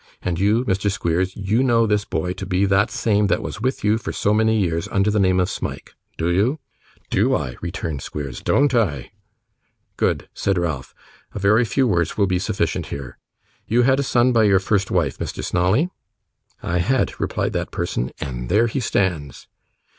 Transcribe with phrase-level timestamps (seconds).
[0.23, 0.89] And you, Mr.
[0.89, 4.33] Squeers, you know this boy to be the same that was with you for so
[4.33, 5.93] many years under the name of Smike.
[6.17, 6.57] Do you?'
[7.11, 8.41] 'Do I!' returned Squeers.
[8.41, 9.11] 'Don't I?'
[9.97, 10.95] 'Good,' said Ralph;
[11.35, 13.19] 'a very few words will be sufficient here.
[13.67, 15.43] You had a son by your first wife, Mr.
[15.43, 15.91] Snawley?'
[16.63, 19.45] 'I had,' replied that person, 'and there he stands.